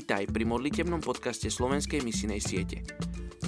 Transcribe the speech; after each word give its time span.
Vítaj 0.00 0.32
pri 0.32 0.48
modlitebnom 0.48 1.04
podcaste 1.04 1.52
Slovenskej 1.52 2.00
misinej 2.00 2.40
siete. 2.40 2.80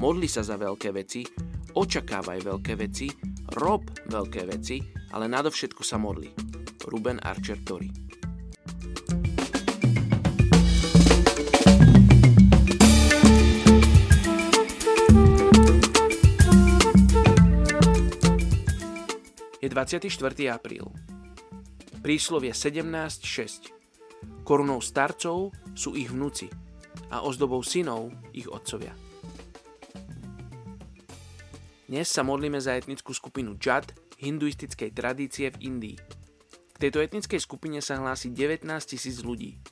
Modli 0.04 0.28
sa 0.28 0.44
za 0.44 0.60
veľké 0.60 0.92
veci, 0.92 1.24
očakávaj 1.72 2.44
veľké 2.44 2.76
veci, 2.76 3.08
rob 3.56 3.88
veľké 3.88 4.44
veci, 4.53 4.76
ale 5.17 5.32
nadovšetko 5.32 5.80
sa 5.80 5.96
modli. 5.96 6.28
Ruben 6.85 7.17
Archer 7.24 7.56
Tori 7.64 7.88
Je 19.56 19.69
24. 19.72 20.05
apríl. 20.52 20.84
Príslovie 22.05 22.52
17.6. 22.52 23.81
Korunou 24.42 24.82
starcov 24.82 25.55
sú 25.78 25.95
ich 25.95 26.10
vnúci 26.10 26.50
a 27.14 27.23
ozdobou 27.23 27.62
synov 27.62 28.10
ich 28.34 28.50
otcovia. 28.50 28.91
Dnes 31.87 32.10
sa 32.10 32.27
modlíme 32.27 32.59
za 32.59 32.74
etnickú 32.74 33.14
skupinu 33.14 33.55
Džad 33.55 33.95
hinduistickej 34.19 34.91
tradície 34.91 35.47
v 35.55 35.60
Indii. 35.70 35.97
K 36.74 36.77
tejto 36.78 36.98
etnickej 36.98 37.38
skupine 37.38 37.78
sa 37.78 38.02
hlási 38.02 38.34
19 38.34 38.66
tisíc 38.83 39.23
ľudí. 39.23 39.62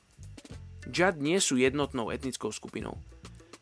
Džad 0.87 1.19
nie 1.19 1.43
sú 1.43 1.59
jednotnou 1.59 2.07
etnickou 2.07 2.55
skupinou, 2.55 2.95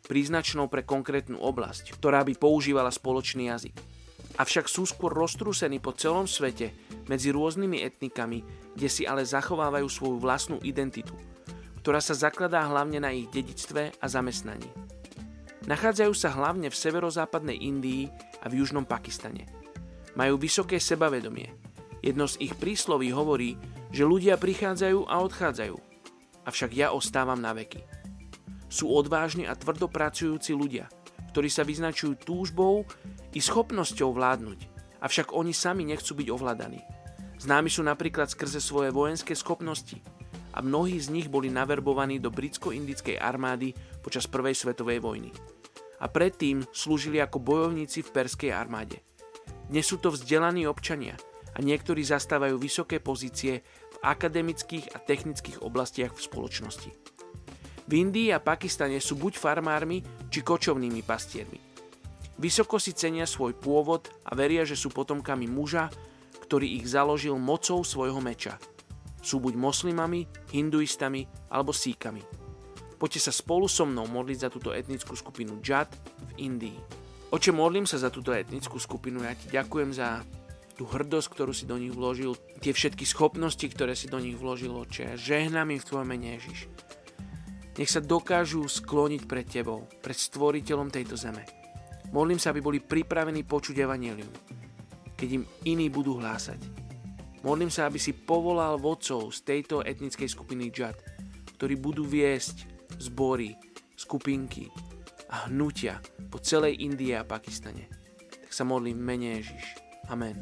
príznačnou 0.05 0.69
pre 0.69 0.85
konkrétnu 0.85 1.41
oblasť, 1.41 1.97
ktorá 1.97 2.21
by 2.21 2.37
používala 2.37 2.93
spoločný 2.93 3.49
jazyk. 3.49 3.98
Avšak 4.39 4.71
sú 4.71 4.87
skôr 4.87 5.11
roztrúsení 5.11 5.83
po 5.83 5.91
celom 5.91 6.23
svete 6.23 6.71
medzi 7.11 7.35
rôznymi 7.35 7.83
etnikami, 7.83 8.39
kde 8.71 8.87
si 8.87 9.03
ale 9.03 9.27
zachovávajú 9.27 9.87
svoju 9.91 10.17
vlastnú 10.23 10.63
identitu, 10.63 11.11
ktorá 11.83 11.99
sa 11.99 12.15
zakladá 12.15 12.63
hlavne 12.63 13.03
na 13.03 13.11
ich 13.11 13.27
dedictve 13.27 13.91
a 13.99 14.05
zamestnaní. 14.07 14.71
Nachádzajú 15.67 16.13
sa 16.15 16.31
hlavne 16.31 16.71
v 16.71 16.79
severozápadnej 16.79 17.59
Indii 17.59 18.07
a 18.39 18.47
v 18.47 18.63
južnom 18.63 18.87
Pakistane. 18.87 19.43
Majú 20.15 20.39
vysoké 20.39 20.79
sebavedomie. 20.79 21.51
Jedno 21.99 22.23
z 22.23 22.39
ich 22.39 22.55
prísloví 22.55 23.11
hovorí, 23.11 23.59
že 23.91 24.07
ľudia 24.07 24.39
prichádzajú 24.39 25.03
a 25.03 25.19
odchádzajú, 25.19 25.75
avšak 26.47 26.71
ja 26.79 26.95
ostávam 26.95 27.43
na 27.43 27.51
veky. 27.51 27.83
Sú 28.71 28.87
odvážni 28.87 29.43
a 29.49 29.57
tvrdo 29.57 29.91
pracujúci 29.91 30.55
ľudia, 30.55 30.87
ktorí 31.29 31.49
sa 31.49 31.61
vyznačujú 31.61 32.17
túžbou 32.25 32.83
i 33.33 33.39
schopnosťou 33.39 34.09
vládnuť, 34.13 34.59
avšak 34.99 35.31
oni 35.31 35.53
sami 35.53 35.85
nechcú 35.85 36.17
byť 36.17 36.27
ovládaní. 36.33 36.81
Známi 37.39 37.71
sú 37.71 37.85
napríklad 37.85 38.27
skrze 38.27 38.59
svoje 38.59 38.91
vojenské 38.91 39.31
schopnosti 39.31 40.01
a 40.51 40.59
mnohí 40.59 40.99
z 40.99 41.07
nich 41.13 41.31
boli 41.31 41.47
naverbovaní 41.47 42.19
do 42.19 42.27
britsko-indickej 42.33 43.15
armády 43.15 43.71
počas 44.03 44.27
Prvej 44.27 44.57
svetovej 44.57 44.99
vojny. 44.99 45.31
A 46.03 46.11
predtým 46.11 46.67
slúžili 46.75 47.23
ako 47.23 47.39
bojovníci 47.39 48.03
v 48.03 48.11
perskej 48.11 48.51
armáde. 48.51 48.99
Dnes 49.71 49.87
sú 49.87 50.01
to 50.01 50.11
vzdelaní 50.11 50.67
občania 50.67 51.15
a 51.55 51.63
niektorí 51.63 52.03
zastávajú 52.03 52.59
vysoké 52.59 52.99
pozície 52.99 53.63
v 53.63 53.97
akademických 54.03 54.95
a 54.95 54.97
technických 54.99 55.63
oblastiach 55.63 56.15
v 56.15 56.23
spoločnosti. 56.23 57.18
V 57.89 57.97
Indii 57.97 58.29
a 58.29 58.37
Pakistane 58.37 59.01
sú 59.01 59.17
buď 59.17 59.41
farmármi, 59.41 60.05
či 60.29 60.45
kočovnými 60.45 61.01
pastiermi. 61.01 61.57
Vysoko 62.37 62.77
si 62.77 62.93
cenia 62.93 63.25
svoj 63.25 63.57
pôvod 63.57 64.13
a 64.29 64.37
veria, 64.37 64.61
že 64.61 64.77
sú 64.77 64.93
potomkami 64.93 65.49
muža, 65.49 65.89
ktorý 66.45 66.77
ich 66.77 66.85
založil 66.85 67.33
mocou 67.41 67.81
svojho 67.81 68.21
meča. 68.21 68.61
Sú 69.25 69.41
buď 69.41 69.57
moslimami, 69.57 70.29
hinduistami 70.53 71.25
alebo 71.49 71.73
síkami. 71.73 72.21
Poďte 73.01 73.25
sa 73.25 73.33
spolu 73.33 73.65
so 73.65 73.89
mnou 73.89 74.05
modliť 74.05 74.37
za 74.37 74.49
túto 74.53 74.69
etnickú 74.69 75.17
skupinu 75.17 75.57
Džad 75.57 75.89
v 76.37 76.45
Indii. 76.45 76.77
Oče, 77.33 77.49
modlím 77.49 77.89
sa 77.89 77.97
za 77.97 78.13
túto 78.13 78.29
etnickú 78.37 78.77
skupinu. 78.77 79.25
Ja 79.25 79.33
ti 79.33 79.49
ďakujem 79.49 79.97
za 79.97 80.21
tú 80.77 80.85
hrdosť, 80.85 81.27
ktorú 81.33 81.51
si 81.57 81.65
do 81.65 81.81
nich 81.81 81.91
vložil, 81.91 82.37
tie 82.61 82.69
všetky 82.69 83.03
schopnosti, 83.03 83.65
ktoré 83.65 83.97
si 83.97 84.07
do 84.07 84.21
nich 84.21 84.37
vložil, 84.37 84.77
oče. 84.77 85.17
Žehnám 85.17 85.73
im 85.73 85.81
v 85.81 85.87
tvojom 85.89 86.07
mene 86.07 86.37
Ježiš. 86.37 86.69
Nech 87.79 87.87
sa 87.87 88.03
dokážu 88.03 88.67
skloniť 88.67 89.23
pred 89.23 89.47
tebou, 89.47 89.87
pred 90.03 90.19
stvoriteľom 90.19 90.91
tejto 90.91 91.15
zeme. 91.15 91.47
Modlím 92.11 92.35
sa, 92.35 92.51
aby 92.51 92.59
boli 92.59 92.83
pripravení 92.83 93.47
počuť 93.47 93.79
evanelium 93.79 94.49
keď 95.19 95.29
im 95.35 95.43
iní 95.67 95.91
budú 95.91 96.15
hlásať. 96.23 96.63
Modlím 97.43 97.67
sa, 97.67 97.91
aby 97.91 97.99
si 97.99 98.15
povolal 98.15 98.79
vodcov 98.79 99.35
z 99.35 99.43
tejto 99.43 99.83
etnickej 99.83 100.31
skupiny 100.31 100.71
Džad, 100.71 100.95
ktorí 101.59 101.75
budú 101.75 102.07
viesť 102.07 102.63
zbory, 103.03 103.59
skupinky 103.99 104.71
a 105.27 105.51
hnutia 105.51 105.99
po 106.31 106.39
celej 106.39 106.79
Indii 106.79 107.19
a 107.19 107.27
Pakistane. 107.27 107.91
Tak 108.31 108.51
sa 108.55 108.63
modlím 108.63 108.95
mene 108.95 109.43
Ježiš. 109.43 109.65
Amen. 110.07 110.39